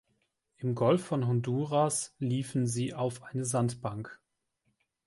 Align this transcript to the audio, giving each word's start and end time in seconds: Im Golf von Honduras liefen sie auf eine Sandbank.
Im 0.57 0.73
Golf 0.73 1.05
von 1.05 1.27
Honduras 1.27 2.15
liefen 2.17 2.65
sie 2.65 2.95
auf 2.95 3.21
eine 3.21 3.45
Sandbank. 3.45 4.19